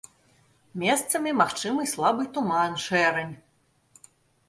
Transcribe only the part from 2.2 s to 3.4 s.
туман, шэрань.